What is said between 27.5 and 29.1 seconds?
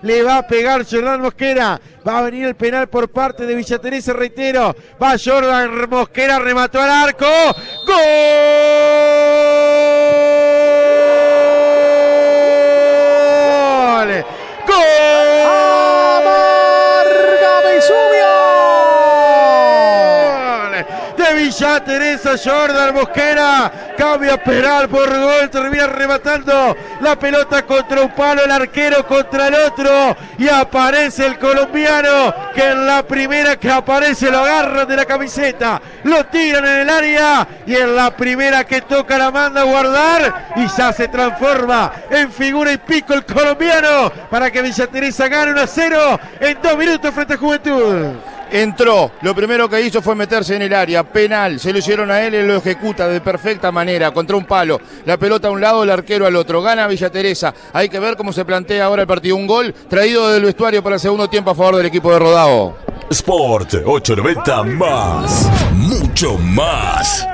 contra un palo, el arquero